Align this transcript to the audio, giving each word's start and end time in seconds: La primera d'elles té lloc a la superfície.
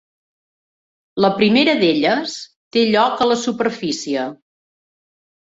La 1.25 1.29
primera 1.41 1.75
d'elles 1.83 2.33
té 2.77 2.87
lloc 2.95 3.23
a 3.27 3.29
la 3.33 3.39
superfície. 3.45 4.27